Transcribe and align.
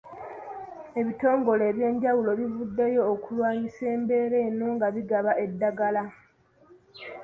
Ebitongole 0.99 1.63
eby'enjawulo 1.71 2.31
bivuddeyo 2.39 3.01
okulwanyisa 3.13 3.83
embeera 3.95 4.37
eno 4.47 4.65
nga 4.75 4.87
bigaba 4.95 5.31
eddagala 5.45 6.03